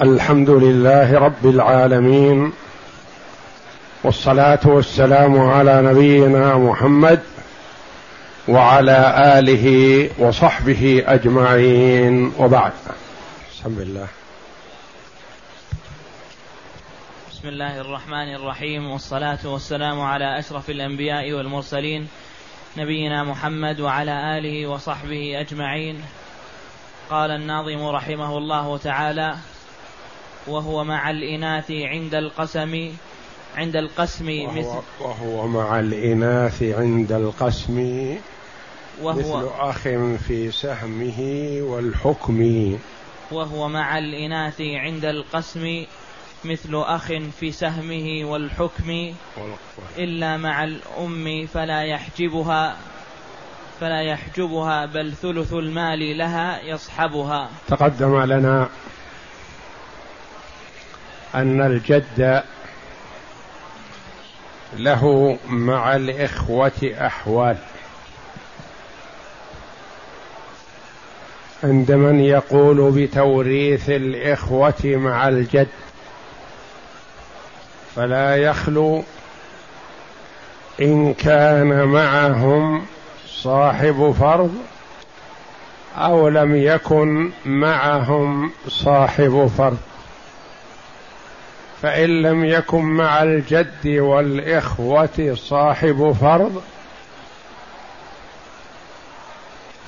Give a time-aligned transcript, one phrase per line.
[0.00, 2.52] الحمد لله رب العالمين
[4.04, 7.22] والصلاة والسلام على نبينا محمد
[8.48, 9.66] وعلى آله
[10.18, 12.72] وصحبه أجمعين وبعد.
[13.52, 14.06] بسم الله
[17.30, 22.08] بسم الله الرحمن الرحيم والصلاة والسلام على أشرف الأنبياء والمرسلين
[22.76, 26.02] نبينا محمد وعلى آله وصحبه أجمعين.
[27.10, 29.34] قال الناظم رحمه الله تعالى
[30.46, 32.92] وهو مع الإناث عند القسم
[33.56, 37.78] عند القسم وهو, مثل وهو مع الإناث عند القسم
[39.02, 39.82] وهو مثل أخ
[40.28, 42.78] في سهمه والحكم.
[43.30, 45.84] وهو مع الإناث عند القسم
[46.44, 49.14] مثل أخ في سهمه والحكم.
[49.98, 52.76] إلا مع الأم فلا يحجبها
[53.80, 57.50] فلا يحجبها بل ثلث المال لها يصحبها.
[57.68, 58.68] تقدم لنا
[61.34, 62.42] أن الجد
[64.76, 67.56] له مع الإخوة أحوال.
[71.64, 75.68] عند من يقول بتوريث الإخوة مع الجد
[77.96, 79.04] فلا يخلو
[80.80, 82.86] إن كان معهم
[83.28, 84.54] صاحب فرض
[85.96, 89.78] أو لم يكن معهم صاحب فرض.
[91.84, 96.62] فإن لم يكن مع الجد والإخوة صاحب فرض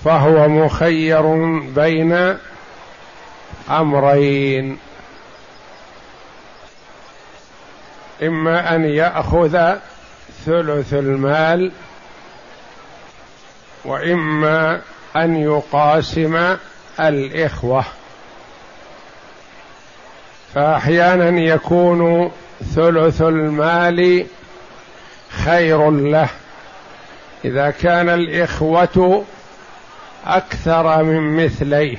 [0.04, 1.22] فهو مخير
[1.74, 2.38] بين
[3.70, 4.78] أمرين.
[8.22, 9.74] إما أن يأخذ
[10.46, 11.72] ثلث المال
[13.84, 14.80] وإما
[15.16, 16.56] أن يقاسم
[17.00, 17.84] الإخوة.
[20.56, 22.30] فأحيانا يكون
[22.74, 24.26] ثلث المال
[25.44, 26.28] خير له.
[27.44, 29.24] إذا كان الإخوة
[30.26, 31.96] أكثر من مثليه.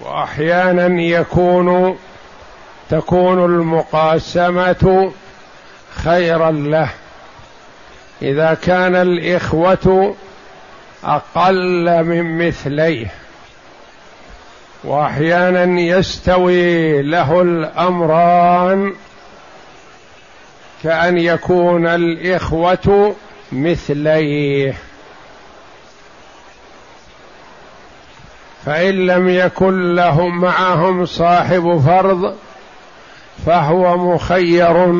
[0.00, 1.98] وأحيانا يكون
[2.90, 5.12] تكون المقاسمة
[5.94, 6.88] خيرا له.
[8.22, 10.14] إذا كان الإخوة
[11.04, 13.21] أقل من مثليه.
[14.84, 18.94] وأحيانا يستوي له الأمران
[20.82, 23.14] كأن يكون الإخوة
[23.52, 24.74] مثليه.
[28.66, 32.36] فإن لم يكن لهم معهم صاحب فرض
[33.46, 34.92] فهو مخير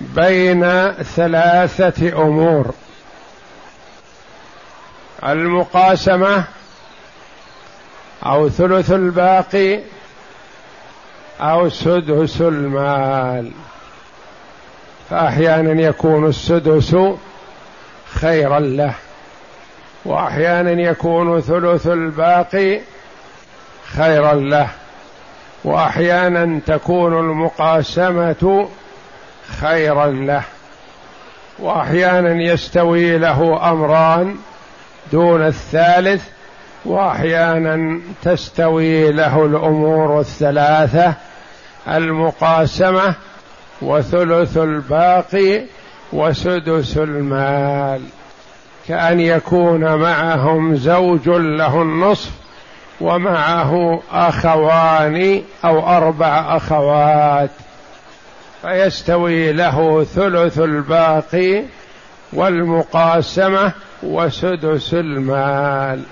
[0.00, 2.74] بين ثلاثة أمور.
[5.26, 6.44] المقاسمة
[8.26, 9.80] أو ثلث الباقي
[11.40, 13.50] أو سدس المال.
[15.10, 16.96] فأحيانا يكون السدس
[18.14, 18.94] خيرا له
[20.04, 22.80] وأحيانا يكون ثلث الباقي
[23.84, 24.68] خيرا له
[25.64, 28.68] وأحيانا تكون المقاسمة
[29.60, 30.42] خيرا له
[31.58, 34.36] وأحيانا يستوي له أمران
[35.12, 36.22] دون الثالث
[36.84, 41.14] واحيانا تستوي له الأمور الثلاثه
[41.88, 43.14] المقاسمه
[43.82, 45.62] وثلث الباقي
[46.12, 48.02] وسدس المال
[48.88, 52.30] كان يكون معهم زوج له النصف
[53.00, 57.50] ومعه اخوان أو أربع اخوات
[58.62, 61.62] فيستوي له ثلث الباقي
[62.32, 63.72] والمقاسمه
[64.02, 66.02] وسدس المال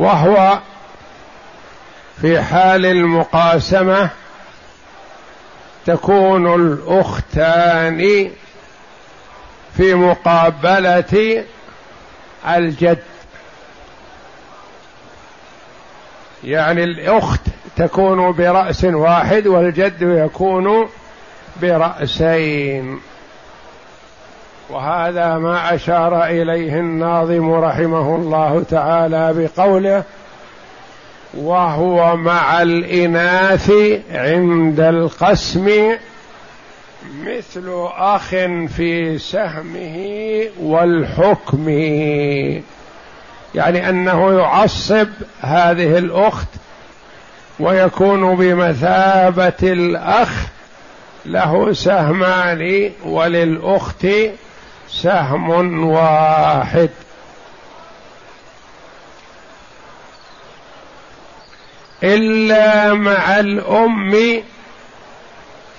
[0.00, 0.58] وهو
[2.20, 4.10] في حال المقاسمة
[5.86, 8.30] تكون الأختان
[9.76, 11.44] في مقابلة
[12.48, 13.02] الجد.
[16.44, 17.40] يعني الأخت
[17.76, 20.88] تكون برأس واحد والجد يكون
[21.62, 23.00] برأسين.
[24.72, 30.04] وهذا ما أشار إليه الناظم رحمه الله تعالى بقوله
[31.34, 33.72] وهو مع الإناث
[34.12, 35.96] عند القسم
[37.24, 38.28] مثل أخ
[38.76, 41.68] في سهمه والحكم.
[43.54, 45.08] يعني أنه يعصب
[45.40, 46.48] هذه الأخت
[47.60, 50.46] ويكون بمثابة الأخ
[51.26, 54.06] له سهمان وللأخت
[54.92, 56.90] سهم واحد.
[62.02, 64.42] إلا مع الأم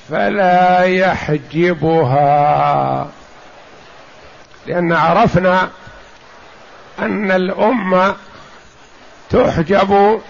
[0.09, 2.27] فلا يحجبها.
[4.67, 5.69] لأن عرفنا
[6.99, 8.15] أن الأم
[9.29, 10.21] تحجب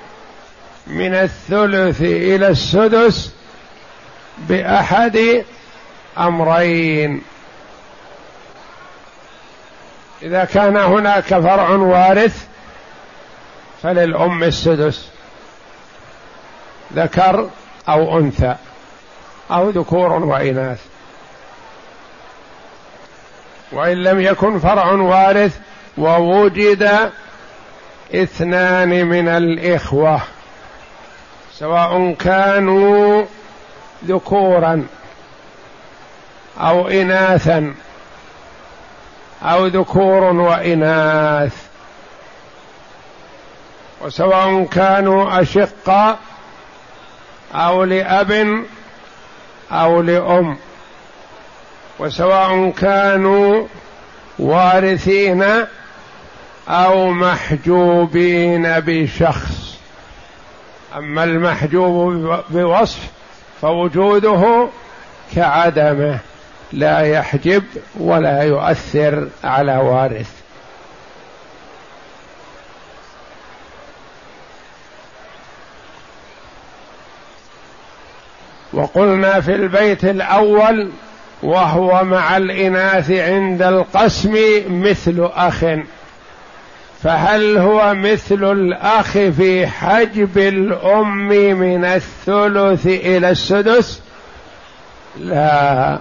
[0.88, 3.32] من الثلث إلى السدس
[4.38, 5.46] بأحد
[6.18, 7.22] أمرين.
[10.24, 12.46] إذا كان هناك فرع وارث
[13.84, 15.08] فللأم السدس
[16.94, 17.50] ذكر
[17.90, 18.56] أو أنثى
[19.52, 20.80] أو ذكور وإناث.
[23.72, 25.58] وإن لم يكن فرع وارث
[25.98, 27.12] ووجد
[28.16, 30.22] اثنان من الإخوة
[31.54, 33.26] سواء كانوا
[34.06, 34.88] ذكورا
[36.60, 37.74] أو إناثا.
[39.44, 41.56] أو ذكور وإناث.
[44.02, 46.20] وسواء كانوا اشقاء
[47.54, 48.64] أو لأب
[49.72, 50.58] أو لأم.
[52.00, 53.68] وسواء كانوا
[54.40, 55.46] وارثين
[56.70, 59.78] أو محجوبين بشخص.
[60.98, 63.00] أما المحجوب بوصف
[63.62, 64.68] فوجوده
[65.36, 66.20] كعدمه.
[66.74, 67.64] لا يحجب
[68.00, 70.30] ولا يؤثر على وارث.
[78.74, 80.92] وقلنا في البيت الأول
[81.44, 84.36] وهو مع الإناث عند القسم
[84.70, 85.66] مثل أخ.
[87.04, 91.28] فهل هو مثل الأخ في حجب الأم
[91.58, 94.02] من الثلث إلى السدس؟
[95.20, 96.00] لا.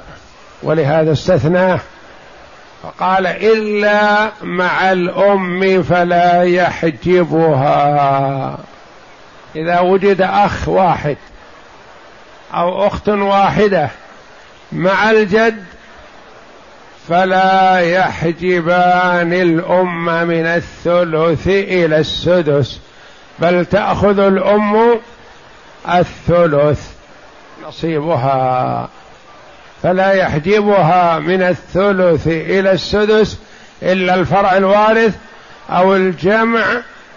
[0.63, 1.81] ولهذا استثناه
[2.83, 7.79] فقال إلا مع الأم فلا يحجبها.
[9.57, 11.17] إذا وجد أخ واحد
[12.55, 13.89] أو أخت واحدة
[14.73, 15.65] مع الجد
[17.09, 22.81] فلا يحجبان الأم من الثلث إلى السدس
[23.39, 25.01] بل تأخذ الأم
[25.89, 26.91] الثلث
[27.69, 28.89] نصيبها.
[29.83, 33.39] فلا يحجبها من الثلث إلى السدس
[33.83, 35.15] إلا الفرع الوارث
[35.71, 36.65] أو الجمع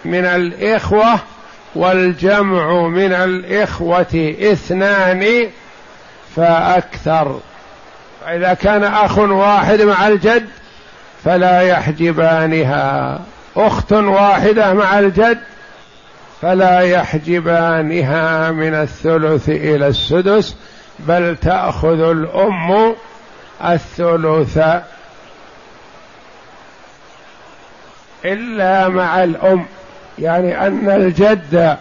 [0.04, 1.18] من الإخوة
[1.74, 5.48] والجمع من الإخوة اثنان
[6.36, 7.40] فأكثر.
[8.24, 10.46] فإذا كان أخ واحد مع الجد
[11.24, 13.20] فلا يحجبانها.
[13.56, 15.38] أخت واحدة مع الجد
[16.42, 20.54] فلا يحجبانها من الثلث إلى السدس
[20.98, 22.94] بل تأخذ الأم
[23.64, 24.58] الثلث.
[28.24, 29.66] إلا مع الأم
[30.18, 31.78] يعني أن الجد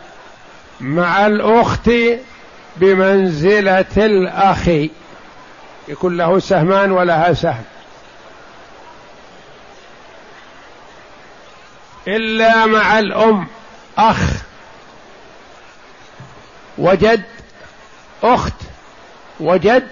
[0.80, 1.90] مع الأخت
[2.78, 4.68] بمنزلة الأخ.
[5.88, 7.64] يكون له سهمان ولها سهم.
[12.08, 13.48] إلا مع الأم
[13.98, 14.44] أخ
[16.78, 17.24] وجد
[18.24, 18.54] أخت
[19.44, 19.84] وجد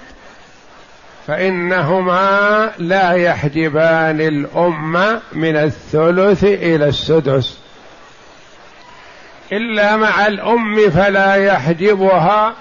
[1.27, 7.57] فإنهما لا يحجبان الام من الثلث إلى السدس.
[9.51, 12.53] إلا مع الأم فلا يحجبها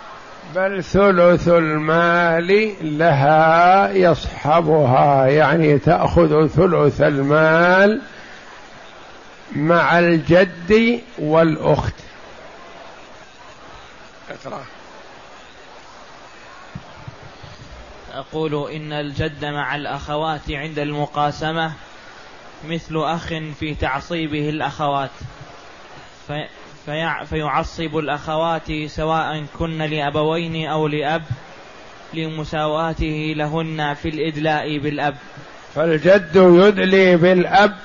[0.54, 8.00] بل ثلث المال لها يصحبها يعني تأخذ ثلث المال
[9.56, 11.94] مع الجد والأخت.
[14.30, 14.62] اقرأ
[18.20, 21.72] أقول إن الجد مع الأخوات عند المقاسمة
[22.68, 23.26] مثل أخ
[23.60, 25.10] في تعصيبه الأخوات.
[26.26, 26.46] في
[27.28, 31.22] فيعصب الأخوات سواء كن لأبوين أو لأب
[32.14, 35.16] لمساواته لهن في الإدلاء بالأب.
[35.74, 37.76] فالجد يدلي بالأب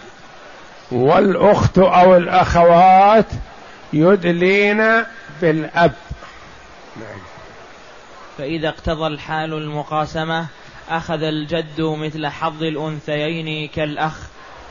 [0.92, 3.28] والأخت أو الأخوات
[3.94, 5.04] يدلين
[5.42, 5.94] بالأب.
[6.96, 7.35] نعم.
[8.38, 10.46] فإذا اقتضى الحال المقاسمة
[10.90, 14.20] أخذ الجد مثل حظ الأنثيين كالأخ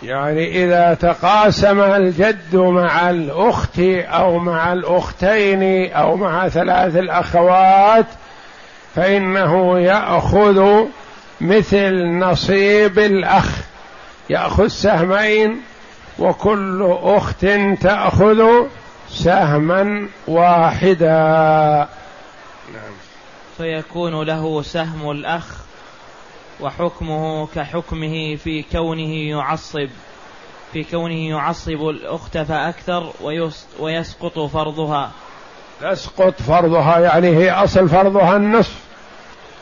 [0.02, 3.78] يعني إذا تقاسم الجد مع الأخت
[4.08, 8.06] أو مع الأختين أو مع ثلاث الأخوات
[8.94, 10.84] فإنه يأخذ
[11.40, 13.48] مثل نصيب الأخ
[14.30, 15.60] يأخذ سهمين
[16.18, 17.46] وكل أخت
[17.80, 18.44] تأخذ
[19.08, 21.88] سهما واحدا.
[23.58, 25.64] فيكون له سهم الأخ
[26.60, 29.88] وحكمه كحكمه في كونه يعصب
[30.72, 33.12] في كونه يعصب الأخت فأكثر
[33.80, 35.10] ويسقط فرضها.
[35.80, 38.74] تسقط فرضها يعني هي أصل فرضها النصف.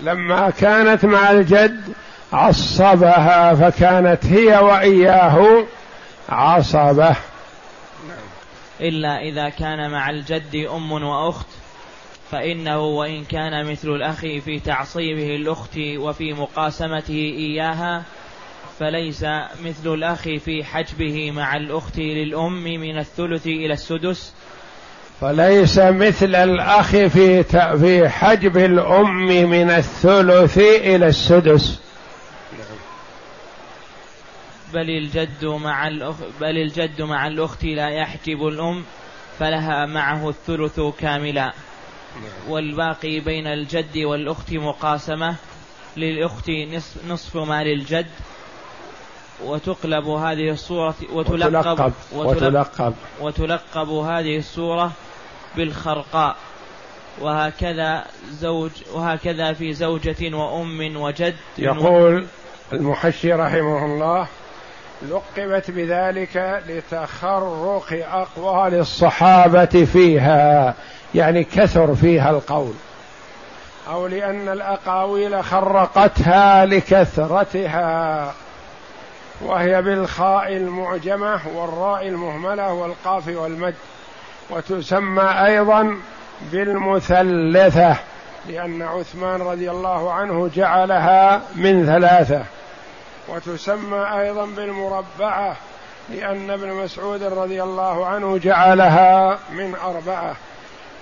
[0.00, 1.92] لما كانت مع الجد
[2.32, 5.64] عصبها فكانت هي وإياه
[6.28, 7.16] عصبة.
[8.80, 11.46] إلا إذا كان مع الجد أم وأخت
[12.32, 18.02] فإنه وإن كان مثل الأخ في تعصيبه الأخت وفي مقاسمته إياها
[18.80, 19.24] فليس
[19.64, 24.34] مثل الأخ في حجبه مع الأخت للأم من الثلث إلى السدس.
[25.20, 27.42] فليس مثل الأخ في
[27.78, 31.80] في حجب الأم من الثلث إلى السدس.
[34.74, 38.84] بل الجد مع الأخ بل الجد مع الأخت لا يحجب الأم
[39.38, 41.52] فلها معه الثلث كاملا.
[42.48, 45.34] والباقي بين الجد والأخت مقاسمة.
[45.96, 46.50] للأخت
[47.08, 48.06] نصف ما للجد
[49.44, 54.92] وتقلب هذه الصورة وتلقب وتلقب, وتلقب هذه الصورة
[55.56, 56.36] بالخرقاء.
[57.20, 61.34] وهكذا زوج وهكذا في زوجة وأم وجد.
[61.58, 62.26] يقول
[62.72, 64.26] المحشي رحمه الله
[65.08, 70.74] لقبت بذلك لتخرق أقوال الصحابة فيها.
[71.14, 72.72] يعني كثر فيها القول.
[73.88, 78.34] أو لأن الأقاويل خرقتها لكثرتها
[79.40, 83.74] وهي بالخاء المعجمة والراء المهملة والقاف والمد
[84.50, 85.96] وتسمى أيضا
[86.52, 87.96] بالمثلثة
[88.48, 92.44] لأن عثمان رضي الله عنه جعلها من ثلاثة
[93.28, 95.56] وتسمى أيضا بالمربعة
[96.10, 100.36] لأن ابن مسعود رضي الله عنه جعلها من أربعة.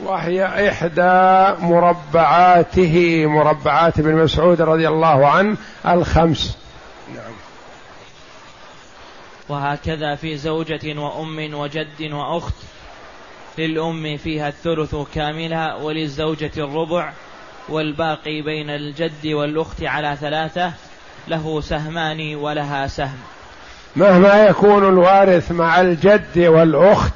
[0.04, 6.58] وهي إحدى مربعاته مربعات ابن مسعود رضي الله عنه الخمس.
[7.14, 7.32] نعم.
[9.48, 12.54] وهكذا في زوجة وأم وجد وأخت
[13.58, 17.12] للأم فيها الثلث كاملة وللزوجة الربع
[17.68, 20.72] والباقي بين الجد والأخت على ثلاثة
[21.28, 23.18] له سهمان ولها سهم.
[23.96, 27.12] مهما يكون الوارث مع الجد والأخت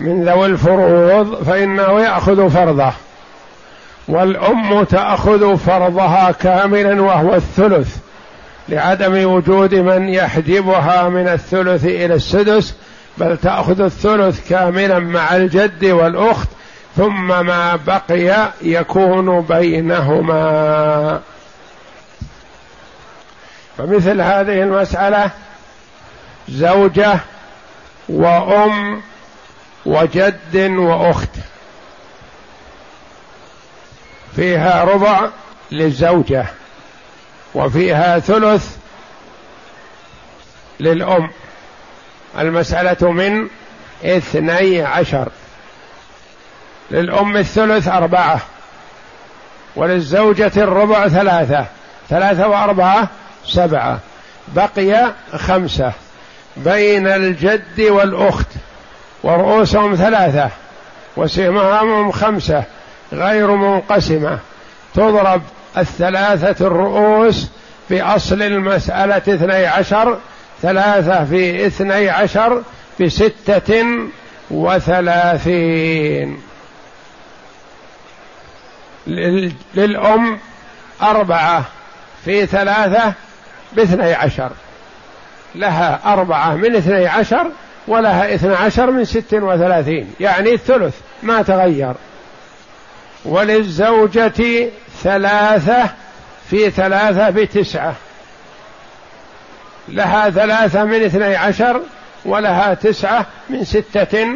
[0.00, 2.92] من ذوي الفروض فإنه يأخذ فرضه.
[4.08, 7.96] والأم تأخذ فرضها كاملا وهو الثلث
[8.68, 12.74] لعدم وجود من يحجبها من الثلث إلى السدس
[13.18, 16.48] بل تأخذ الثلث كاملا مع الجد والأخت
[16.96, 21.20] ثم ما بقي يكون بينهما.
[23.78, 25.30] فمثل هذه المسألة
[26.48, 27.18] زوجة
[28.08, 29.02] وأم
[29.90, 31.28] وجد وأخت.
[34.36, 35.28] فيها ربع
[35.70, 36.46] للزوجة
[37.54, 38.76] وفيها ثلث
[40.80, 41.30] للأم.
[42.38, 43.48] المسألة من
[44.04, 45.28] اثني عشر.
[46.90, 48.40] للأم الثلث أربعة
[49.76, 51.66] وللزوجة الربع ثلاثة.
[52.08, 53.08] ثلاثة وأربعة
[53.46, 53.98] سبعة
[54.48, 55.92] بقي خمسة.
[56.56, 58.59] بين الجد والأخت
[59.22, 60.50] ورؤوسهم ثلاثة
[61.16, 62.64] وسهامهم خمسة
[63.12, 64.38] غير منقسمة.
[64.94, 65.42] تضرب
[65.78, 67.48] الثلاثة الرؤوس
[67.88, 70.18] في أصل المسألة اثني عشر
[70.62, 72.62] ثلاثة في اثني عشر
[73.00, 73.84] بستة
[74.50, 76.42] وثلاثين.
[79.74, 80.38] للأم
[81.02, 81.64] أربعة
[82.24, 83.12] في ثلاثة
[83.72, 84.50] باثني عشر.
[85.54, 87.50] لها أربعة من اثني عشر
[87.90, 91.94] ولها اثنى عشر من ست وثلاثين يعني الثلث ما تغير.
[93.24, 94.68] وللزوجة
[95.02, 95.90] ثلاثة
[96.50, 97.94] في ثلاثة بتسعة.
[99.88, 101.80] لها ثلاثة من اثني عشر
[102.24, 104.26] ولها تسعة من ستة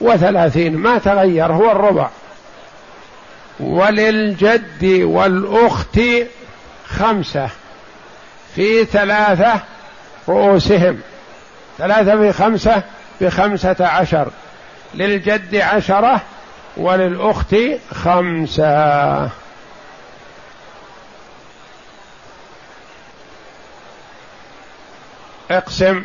[0.00, 2.08] وثلاثين ما تغير هو الربع.
[3.60, 6.00] وللجد والأخت
[6.86, 7.48] خمسة
[8.54, 9.60] في ثلاثة
[10.28, 11.00] رؤوسهم.
[11.78, 12.82] ثلاثة في خمسة
[13.20, 14.30] بخمسة عشر.
[14.94, 16.20] للجد عشرة
[16.76, 17.56] وللأخت
[17.94, 19.30] خمسة.
[25.50, 26.04] اقسم.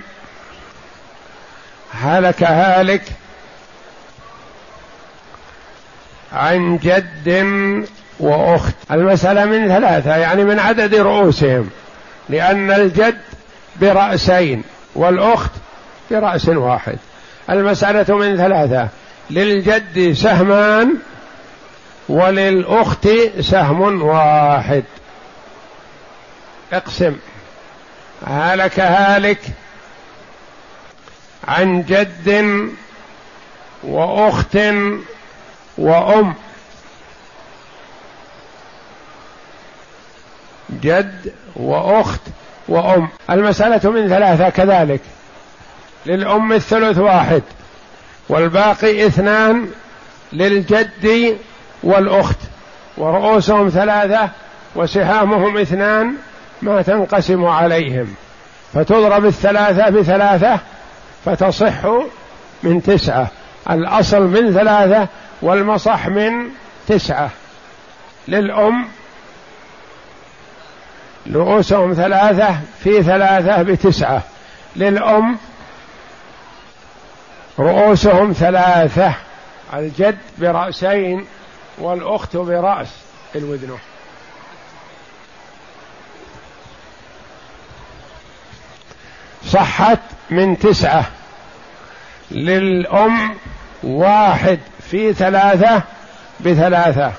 [1.94, 3.04] هلك هالك
[6.34, 7.88] عن جد
[8.20, 8.74] وأخت.
[8.92, 11.70] المسألة من ثلاثة يعني من عدد رؤوسهم.
[12.30, 13.22] لأن الجد
[13.82, 14.64] برأسين
[14.96, 15.52] والأخت
[16.12, 16.98] براس واحد.
[17.50, 18.88] المسألة من ثلاثة.
[19.30, 20.96] للجد سهمان
[22.10, 23.08] وللأخت
[23.40, 24.84] سهم واحد.
[26.74, 27.16] اقسم.
[28.28, 29.42] هلك هالك
[31.48, 32.70] عن جد
[33.84, 34.58] وأخت
[35.78, 36.34] وأم.
[40.82, 42.22] جد وأخت
[42.68, 43.10] وأم.
[43.30, 45.02] المسألة من ثلاثة كذلك.
[46.06, 47.42] للأم الثلث واحد
[48.30, 49.70] والباقي اثنان
[50.34, 51.38] للجد
[51.84, 52.38] والأخت
[52.98, 54.30] ورؤوسهم ثلاثة
[54.76, 56.14] وسهامهم اثنان
[56.62, 58.16] ما تنقسم عليهم.
[58.74, 60.60] فتضرب الثلاثة بثلاثة
[61.26, 61.86] فتصح
[62.64, 63.28] من تسعة
[63.70, 65.08] الأصل من ثلاثة
[65.42, 66.50] والمصح من
[66.88, 67.30] تسعة.
[68.28, 68.88] للأم
[71.34, 74.22] رؤوسهم ثلاثة في ثلاثة بتسعة
[74.76, 75.38] للأم
[77.60, 79.14] رؤوسهم ثلاثة
[79.74, 81.26] الجد برأسين
[81.78, 82.88] والأخت برأس
[83.36, 83.78] الودنة.
[89.46, 90.00] صحت
[90.30, 91.06] من تسعة.
[92.32, 93.36] للأم
[93.84, 94.60] واحد
[94.92, 95.82] في ثلاثة
[96.40, 97.14] بثلاثة.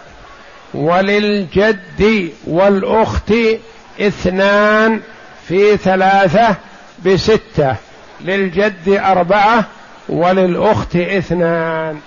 [0.74, 3.32] وللجد والأخت
[4.00, 5.00] اثنان
[5.48, 6.56] في ثلاثة
[7.04, 7.76] بستة.
[8.20, 9.64] للجد أربعة
[10.08, 12.00] وللأخت اثنان.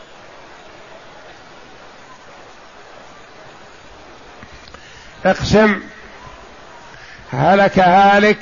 [5.25, 5.81] اقسم.
[7.31, 8.41] هلك هالك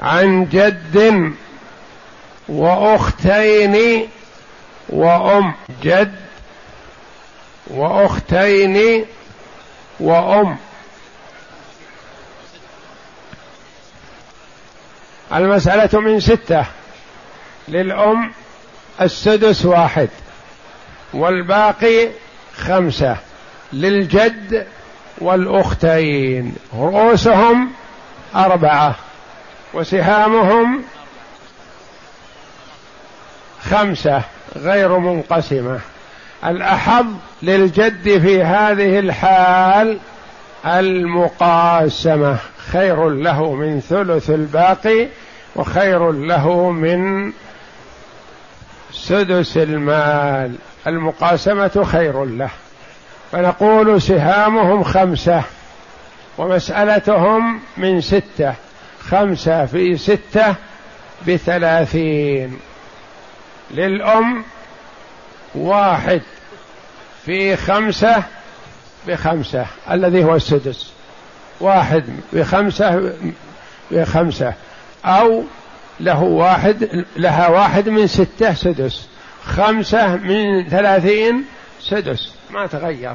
[0.00, 1.32] عن جد
[2.48, 4.08] وأختين
[4.88, 5.54] وأم.
[5.82, 6.14] جد
[7.66, 9.06] وأختين
[10.00, 10.56] وأم.
[15.34, 16.64] المسألة من ستة.
[17.68, 18.32] للأم
[19.00, 20.08] السدس واحد
[21.14, 22.08] والباقي
[22.56, 23.16] خمسة
[23.72, 24.66] للجد
[25.18, 27.70] والأختين رؤوسهم
[28.34, 28.94] أربعة
[29.74, 30.82] وسهامهم
[33.62, 34.22] خمسة
[34.56, 35.80] غير منقسمة
[36.44, 37.06] الاحظ
[37.42, 39.98] للجد في هذه الحال
[40.66, 42.36] المقاسمة
[42.72, 45.08] خير له من ثلث الباقي
[45.56, 47.32] وخير له من
[49.08, 50.54] سدس المال
[50.86, 52.50] المقاسمة خير له.
[53.32, 55.42] فنقول سهامهم خمسة
[56.38, 58.54] ومسألتهم من ستة
[59.00, 60.54] خمسة في ستة
[61.28, 62.58] بثلاثين.
[63.70, 64.44] للأم
[65.54, 66.22] واحد
[67.26, 68.22] في خمسة
[69.06, 70.92] بخمسة الذي هو السدس.
[71.60, 73.12] واحد بخمسة
[73.90, 74.52] بخمسة
[75.04, 75.44] أو
[76.00, 79.06] له واحد لها واحد من ستة سدس
[79.44, 81.44] خمسة من ثلاثين
[81.80, 83.14] سدس ما تغير.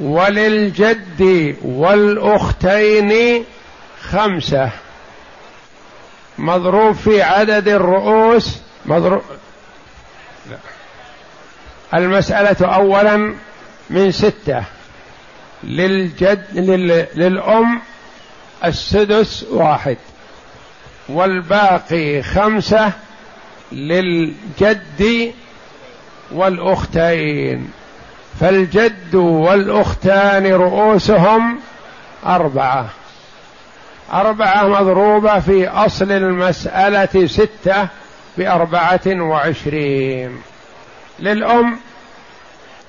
[0.00, 3.44] وللجد والأختين
[4.00, 4.70] خمسة.
[6.38, 9.22] مضروب في عدد الرؤوس مضروب.
[11.94, 13.34] المسألة أولا
[13.90, 14.64] من ستة.
[15.64, 17.06] للجد لل...
[17.14, 17.80] للأم
[18.64, 19.96] السدس واحد.
[21.08, 22.92] والباقي خمسة
[23.72, 25.32] للجد
[26.32, 27.70] والأختين.
[28.40, 31.58] فالجد والأختان رؤوسهم
[32.26, 32.88] أربعة.
[34.12, 37.88] أربعة مضروبة في أصل المسألة ستة
[38.38, 40.42] بأربعة وعشرين.
[41.18, 41.78] للأم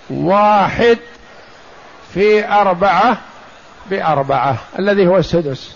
[0.09, 0.97] واحد
[2.13, 3.17] في أربعة
[3.89, 5.75] بأربعة الذي هو السدس.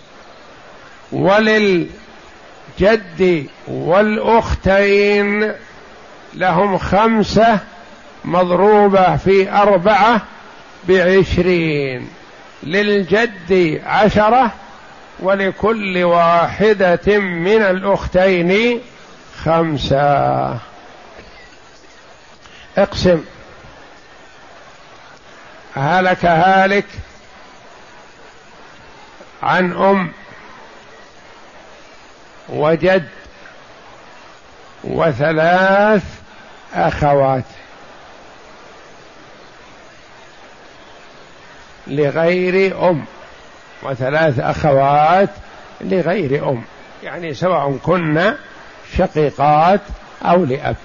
[2.80, 5.54] وللجد والأختين
[6.34, 7.60] لهم خمسة
[8.26, 10.22] مضروبة في أربعة
[10.88, 12.10] بعشرين
[12.64, 14.52] للجد عشرة
[15.20, 18.82] ولكل واحدة من الأختين
[19.44, 20.58] خمسة.
[22.78, 23.24] اقسم.
[25.76, 26.86] هلك هالك
[29.44, 30.12] عن أم
[32.50, 33.08] وجد
[34.84, 36.04] وثلاث
[36.74, 37.44] أخوات
[41.88, 43.06] لغير أم
[43.84, 45.30] وثلاث أخوات
[45.82, 46.64] لغير أم
[47.04, 48.34] يعني سواء كن
[48.98, 49.82] شقيقات
[50.26, 50.76] أو لأب.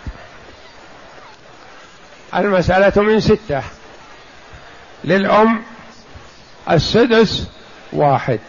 [2.35, 3.63] المسألة من ستة.
[5.05, 5.63] للأم
[6.71, 7.49] السدس
[7.93, 8.41] واحد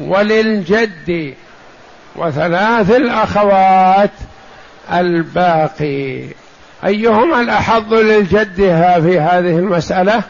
[0.00, 1.34] وللجد
[2.16, 4.10] وثلاث الأخوات
[4.92, 6.24] الباقي.
[6.84, 8.56] أيهما الأحظ للجد
[9.02, 10.22] في هذه المسألة؟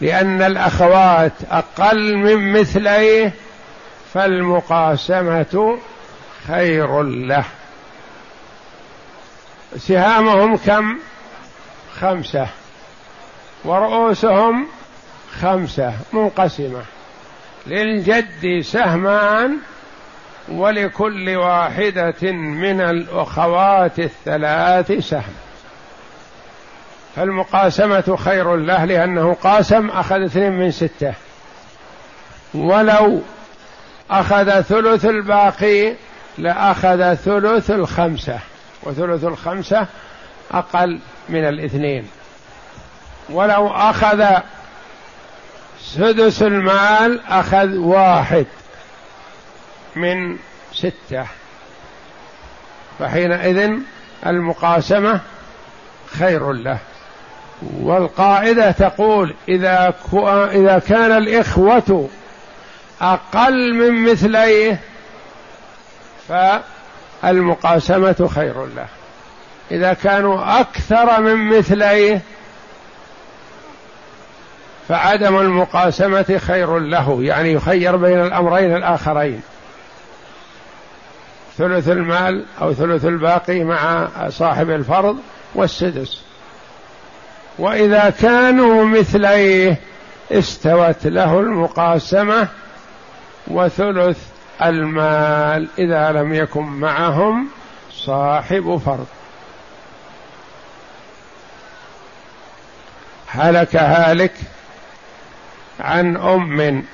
[0.00, 3.32] لأن الأخوات أقل من مثليه
[4.14, 5.78] فالمقاسمة
[6.48, 7.44] خير له.
[9.76, 10.98] سهامهم كم؟
[12.00, 12.46] خمسة.
[13.64, 14.66] ورؤوسهم
[15.40, 15.92] خمسة.
[16.12, 16.82] منقسمة.
[17.66, 19.58] للجد سهمان
[20.48, 25.34] ولكل واحدة من الأخوات الثلاث سهم.
[27.16, 31.14] فالمقاسمة خير له لأنه قاسم أخذ اثنين من ستة.
[32.54, 33.22] ولو
[34.10, 35.94] أخذ ثلث الباقي
[36.38, 38.38] لأخذ ثلث الخمسة
[38.82, 39.86] وثلث الخمسة
[40.50, 42.08] أقل من الاثنين.
[43.30, 44.24] ولو أخذ
[45.80, 48.46] سدس المال أخذ واحد.
[49.96, 50.36] من
[50.72, 51.26] ستة.
[52.98, 53.70] فحينئذ
[54.26, 55.20] المقاسمة
[56.18, 56.78] خير له.
[57.80, 59.94] والقاعدة تقول إذا
[60.52, 62.08] إذا كان الإخوة
[63.00, 64.80] أقل من مثليه
[67.22, 68.86] فالمقاسمة خير له.
[69.70, 72.20] إذا كانوا أكثر من مثليه
[74.88, 77.18] فعدم المقاسمة خير له.
[77.22, 79.42] يعني يخير بين الأمرين الآخرين.
[81.58, 85.18] ثلث المال أو ثلث الباقي مع صاحب الفرض
[85.54, 86.22] والسدس.
[87.58, 89.80] وإذا كانوا مثليه
[90.32, 92.48] استوت له المقاسمة
[93.46, 94.18] وثلث
[94.62, 97.48] المال إذا لم يكن معهم
[97.92, 99.06] صاحب فرض.
[103.28, 104.32] هلك هالك
[105.80, 106.84] عن أم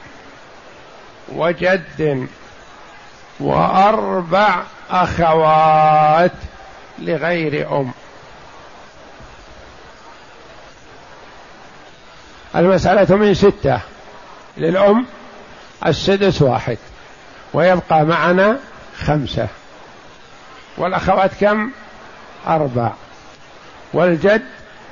[1.28, 2.28] وجد
[3.40, 6.33] وأربع أخوات
[6.98, 7.92] لغير أم.
[12.57, 13.81] المسألة من ستة.
[14.57, 15.07] للأم
[15.87, 16.79] السدس واحد
[17.53, 18.59] ويبقى معنا
[18.98, 19.48] خمسة.
[20.77, 21.70] والأخوات كم؟
[22.46, 22.92] أربع.
[23.92, 24.44] والجد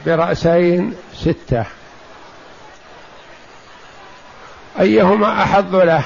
[0.06, 1.64] برأسين ستة.
[4.80, 6.02] أيهما أحظ له؟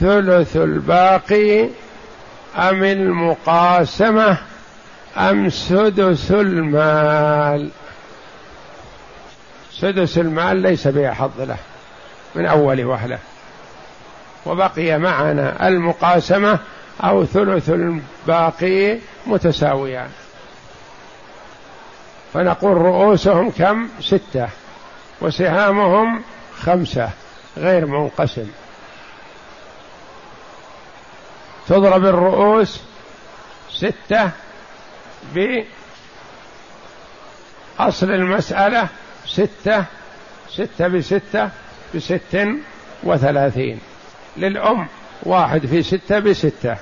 [0.00, 1.68] ثلث الباقي
[2.56, 4.38] أم المقاسمة
[5.16, 7.70] أم سدس المال؟
[9.72, 11.56] سدس المال ليس بأحظ له
[12.34, 13.18] من أول وهلة
[14.46, 16.58] وبقي معنا المقاسمة
[17.04, 20.08] أو ثلث الباقي متساويان.
[22.34, 24.48] فنقول رؤوسهم كم؟ ستة
[25.20, 26.22] وسهامهم
[26.60, 27.10] خمسة
[27.56, 28.46] غير منقسم.
[31.70, 32.80] تضرب الرؤوس
[33.70, 34.30] ستة
[37.78, 38.88] بأصل المسألة
[39.26, 39.84] ستة
[40.48, 41.50] ستة بستة
[41.94, 42.48] بست
[43.02, 43.80] وثلاثين.
[44.36, 44.88] للأم
[45.22, 46.76] واحد في ستة بستة.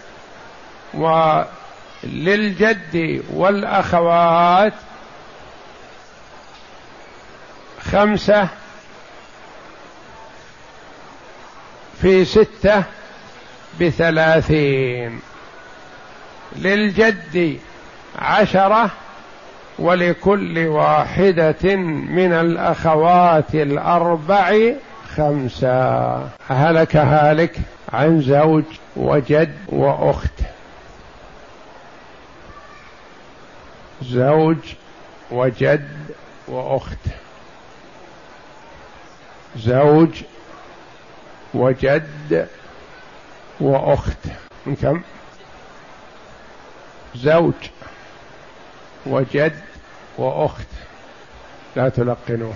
[2.04, 4.74] وللجد والأخوات
[7.92, 8.48] خمسة
[12.02, 12.84] في ستة
[13.80, 15.20] بثلاثين
[16.56, 17.58] للجد
[18.18, 18.90] عشرة
[19.78, 24.72] ولكل واحدة من الأخوات الأربع
[25.16, 26.18] خمسة.
[26.48, 27.56] هلك هالك
[27.92, 28.64] عن زوج
[28.96, 30.40] وجد وأخت.
[34.02, 34.56] زوج
[35.30, 35.88] وجد
[36.48, 36.98] وأخت.
[39.56, 40.22] زوج
[41.54, 42.48] وجد
[43.60, 44.18] وأخت.
[44.82, 45.02] كم؟
[47.14, 47.54] زوج
[49.06, 49.52] وجد
[50.18, 50.66] وأخت.
[51.76, 52.54] لا تلقنوه.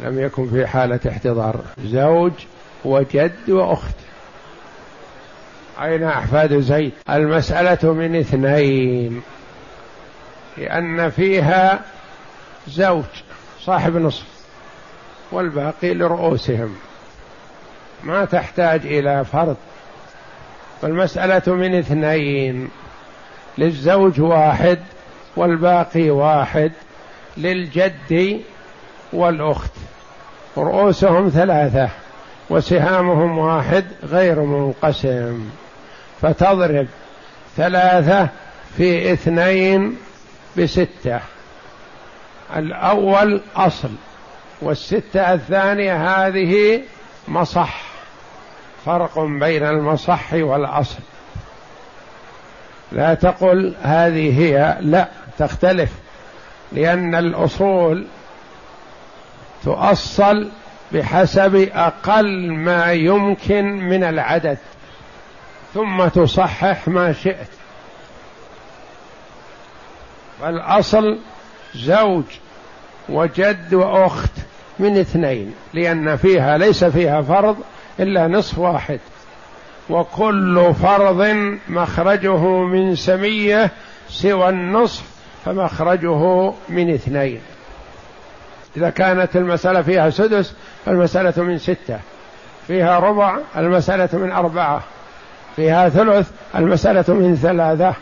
[0.00, 1.60] لم يكن في حالة احتضار.
[1.84, 2.32] زوج
[2.84, 3.94] وجد وأخت.
[5.82, 9.22] أين أحفاد زيد؟ المسألة من اثنين.
[10.56, 11.84] لأن فيها
[12.68, 13.04] زوج
[13.60, 14.26] صاحب نصف
[15.32, 16.76] والباقي لرؤوسهم.
[18.04, 19.56] ما تحتاج إلى فرض.
[20.82, 22.70] فالمساله من اثنين.
[23.58, 24.78] للزوج واحد
[25.36, 26.72] والباقي واحد
[27.36, 28.40] للجد
[29.12, 29.72] والأخت.
[30.56, 31.88] رؤوسهم ثلاثة
[32.50, 35.50] وسهامهم واحد غير منقسم.
[36.22, 36.86] فتضرب
[37.56, 38.28] ثلاثة
[38.76, 39.96] في اثنين
[40.58, 41.20] بستة.
[42.56, 43.90] الأول أصل
[44.62, 46.82] والستة الثانية هذه
[47.28, 47.93] مصح.
[48.84, 50.98] فرق بين المصح والأصل.
[52.92, 55.90] لا تقل هذه هي لا تختلف
[56.72, 58.06] لأن الأصول
[59.64, 60.50] تؤصل
[60.92, 64.58] بحسب أقل ما يمكن من العدد
[65.74, 67.48] ثم تصحح ما شئت.
[70.40, 71.18] فالاصل
[71.74, 72.24] زوج
[73.08, 74.32] وجد وأخت
[74.78, 77.56] من اثنين لأن فيها ليس فيها فرض
[78.00, 79.00] إلا نصف واحد.
[79.90, 81.36] وكل فرض
[81.68, 83.70] مخرجه من سمية
[84.08, 85.02] سوى النصف
[85.44, 87.40] فمخرجه من اثنين.
[88.76, 90.54] إذا كانت المسألة فيها سدس
[90.86, 91.98] فالمسألة من ستة.
[92.66, 94.82] فيها ربع المسألة من أربعة.
[95.56, 97.94] فيها ثلث المسألة من ثلاثة.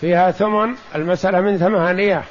[0.00, 2.22] فيها ثمن المسألة من ثمانية.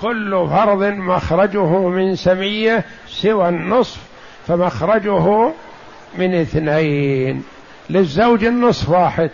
[0.00, 4.00] كل فرض مخرجه من سمية سوى النصف
[4.46, 5.52] فمخرجه
[6.18, 7.42] من اثنين
[7.90, 9.30] للزوج النصف واحد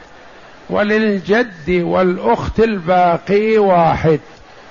[0.70, 4.20] وللجد والأخت الباقي واحد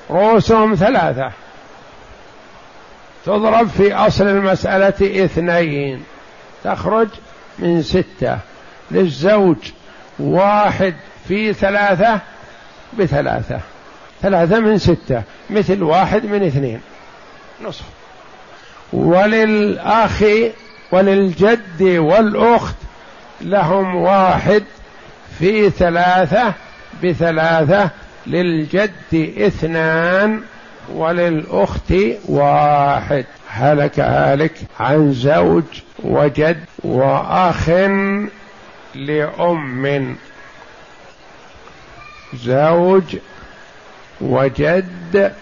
[0.09, 1.31] رؤوسهم ثلاثة.
[3.25, 6.03] تضرب في أصل المسألة اثنين
[6.63, 7.07] تخرج
[7.59, 8.37] من ستة
[8.91, 9.57] للزوج
[10.19, 10.95] واحد
[11.27, 12.19] في ثلاثة
[12.93, 13.59] بثلاثة
[14.21, 16.81] ثلاثة من ستة مثل واحد من اثنين
[17.61, 17.83] نصف.
[18.93, 20.23] وللأخ
[20.91, 22.75] وللجد والأخت
[23.41, 24.63] لهم واحد
[25.39, 26.53] في ثلاثة
[27.03, 27.89] بثلاثة
[28.27, 30.41] للجد اثنان
[30.93, 31.93] وللأخت
[32.25, 33.25] واحد.
[33.49, 35.63] هلك هالك عن زوج
[36.03, 37.69] وجد وأخ
[38.95, 40.15] لأم.
[42.33, 43.15] زوج
[44.21, 45.33] وجد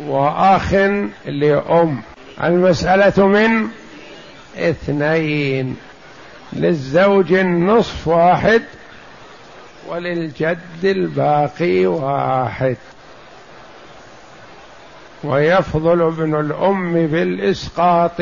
[0.00, 0.72] وأخ
[1.26, 2.02] لأم.
[2.42, 3.68] المسألة من
[4.56, 5.76] اثنين
[6.52, 8.62] للزوج النصف واحد
[9.88, 12.76] وللجد الباقي واحد.
[15.24, 18.16] ويفضل ابن الأم بالإسقاط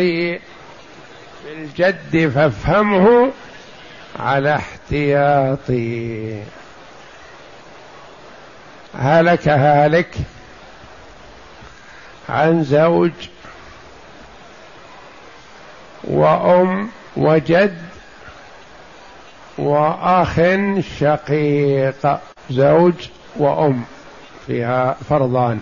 [1.44, 3.32] بالجد فافهمه
[4.18, 6.42] على احتياطي
[8.94, 10.14] هلك هالك
[12.28, 13.12] عن زوج
[16.04, 17.78] وأم وجد
[19.58, 20.40] وأخ
[20.98, 22.18] شقيق
[22.50, 22.94] زوج
[23.36, 23.84] وأم
[24.46, 25.60] فيها فرضان.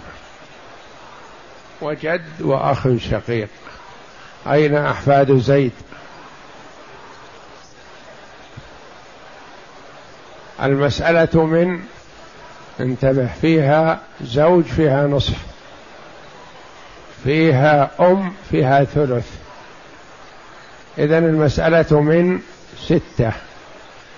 [1.80, 3.48] وجد وأخ شقيق.
[4.46, 5.72] أين أحفاد زيد؟
[10.62, 11.80] المسألة من
[12.80, 15.38] انتبه فيها زوج فيها نصف.
[17.24, 19.47] فيها أم فيها ثلث.
[20.98, 22.40] اذا المسألة من
[22.84, 23.32] ستة.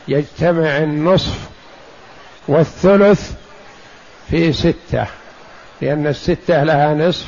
[0.09, 1.39] يجتمع النصف
[2.49, 3.33] والثلث
[4.31, 5.07] في ستة.
[5.81, 7.27] لأن الستة لها نصف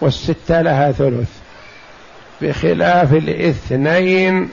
[0.00, 1.28] والستة لها ثلث.
[2.40, 4.50] بخلاف الاثنين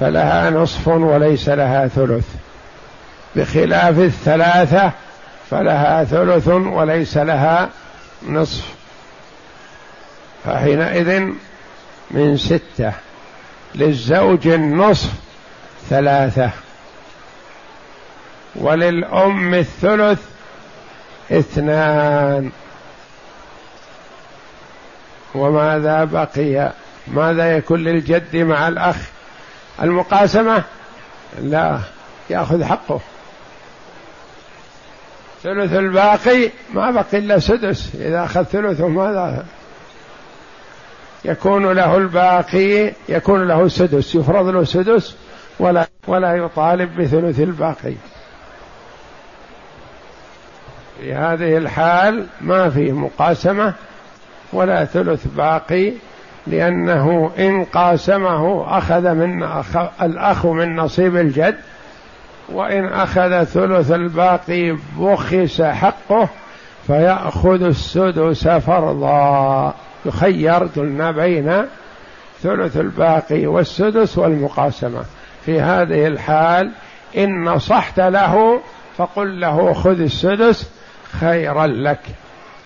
[0.00, 2.26] فلها نصف وليس لها ثلث.
[3.36, 4.92] بخلاف الثلاثة
[5.50, 7.70] فلها ثلث وليس لها
[8.28, 8.64] نصف.
[10.44, 11.20] فحينئذ
[12.10, 12.92] من ستة.
[13.74, 15.10] للزوج النصف
[15.90, 16.50] ثلاثة.
[18.54, 20.18] وللأم الثلث
[21.32, 22.50] اثنان.
[25.34, 26.72] وماذا بقي؟
[27.06, 28.96] ماذا يكون للجد مع الأخ؟
[29.82, 30.62] المقاسمة؟
[31.42, 31.78] لا
[32.30, 33.00] يأخذ حقه.
[35.42, 37.94] ثلث الباقي؟ ما بقي إلا سدس.
[37.94, 39.44] إذا أخذ ثلثه ماذا؟
[41.24, 45.16] يكون له الباقي يكون له سدس يفرض له سدس
[45.58, 47.94] ولا ولا يطالب بثلث الباقي.
[51.00, 53.74] في هذه الحال ما في مقاسمة
[54.52, 55.92] ولا ثلث باقي
[56.46, 61.56] لأنه إن قاسمه أخذ من أخ الأخ من نصيب الجد
[62.48, 66.28] وإن أخذ ثلث الباقي بخس حقه
[66.86, 69.74] فيأخذ السدس فرضا.
[70.06, 70.66] يخير.
[70.76, 71.64] قلنا بين
[72.42, 75.04] ثلث الباقي والسدس والمقاسمة.
[75.46, 76.70] في هذه الحال
[77.16, 78.60] إن نصحت له
[78.96, 80.70] فقل له خذ السدس
[81.20, 82.00] خيرا لك.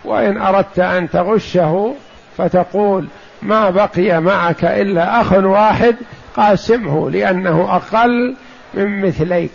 [0.05, 1.95] وإن أردت أن تغشه
[2.37, 3.07] فتقول
[3.43, 5.97] ما بقي معك إلا أخ واحد
[6.37, 8.37] قاسمه لأنه أقل
[8.75, 9.53] من مثليك.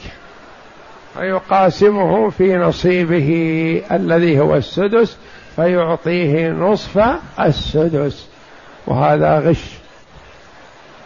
[1.14, 5.18] فيقاسمه في نصيبه الذي هو السدس
[5.56, 7.00] فيعطيه نصف
[7.40, 8.28] السدس.
[8.88, 9.78] وهذا غش.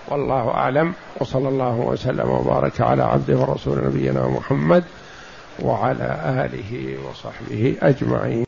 [0.08, 0.93] والله أعلم.
[1.19, 4.84] وصلى الله وسلم وبارك على عبده ورسول نبينا محمد
[5.60, 8.41] وعلى آله وصحبه أجمعين.